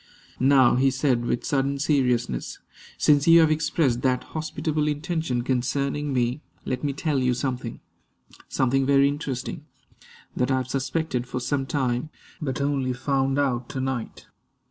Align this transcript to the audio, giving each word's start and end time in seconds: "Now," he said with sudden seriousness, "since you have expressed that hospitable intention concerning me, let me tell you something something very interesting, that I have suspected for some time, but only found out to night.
"Now," 0.39 0.77
he 0.77 0.89
said 0.89 1.25
with 1.25 1.45
sudden 1.45 1.77
seriousness, 1.77 2.57
"since 2.97 3.27
you 3.27 3.39
have 3.41 3.51
expressed 3.51 4.01
that 4.01 4.23
hospitable 4.23 4.87
intention 4.87 5.43
concerning 5.43 6.11
me, 6.11 6.41
let 6.65 6.83
me 6.83 6.91
tell 6.91 7.19
you 7.19 7.35
something 7.35 7.81
something 8.49 8.83
very 8.83 9.07
interesting, 9.07 9.65
that 10.35 10.49
I 10.49 10.57
have 10.57 10.69
suspected 10.69 11.27
for 11.27 11.39
some 11.39 11.67
time, 11.67 12.09
but 12.41 12.59
only 12.61 12.93
found 12.93 13.37
out 13.37 13.69
to 13.69 13.79
night. 13.79 14.25